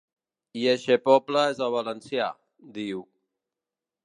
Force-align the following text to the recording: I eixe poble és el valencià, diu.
I 0.61 0.63
eixe 0.71 0.97
poble 1.09 1.43
és 1.51 1.61
el 1.67 1.75
valencià, 1.77 2.31
diu. 2.79 3.05